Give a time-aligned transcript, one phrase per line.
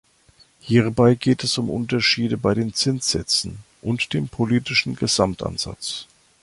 [0.59, 6.07] Hierbei geht es um Unterschiede bei den Zinssätzen und dem politischen Gesamtansatz.